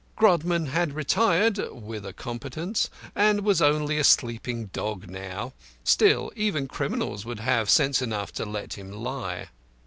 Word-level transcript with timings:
Grodman 0.17 0.69
had 0.69 0.93
retired 0.93 1.59
(with 1.71 2.07
a 2.07 2.11
competence) 2.11 2.89
and 3.13 3.41
was 3.41 3.61
only 3.61 3.99
a 3.99 4.03
sleeping 4.03 4.65
dog 4.73 5.07
now; 5.07 5.53
still, 5.83 6.31
even 6.35 6.67
criminals 6.67 7.23
would 7.23 7.41
have 7.41 7.69
sense 7.69 8.01
enough 8.01 8.31
to 8.33 8.43
let 8.47 8.73
him 8.73 8.91
lie. 8.91 9.49